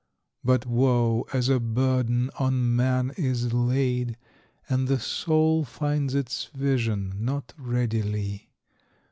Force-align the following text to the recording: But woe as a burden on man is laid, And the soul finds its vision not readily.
But 0.43 0.65
woe 0.65 1.27
as 1.31 1.47
a 1.47 1.59
burden 1.59 2.31
on 2.39 2.75
man 2.75 3.11
is 3.17 3.53
laid, 3.53 4.17
And 4.67 4.87
the 4.87 4.99
soul 4.99 5.63
finds 5.63 6.15
its 6.15 6.45
vision 6.55 7.13
not 7.19 7.53
readily. 7.55 8.49